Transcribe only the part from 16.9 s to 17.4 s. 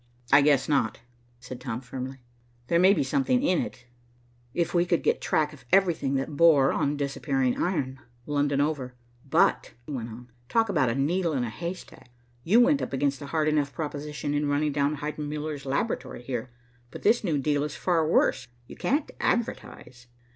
this new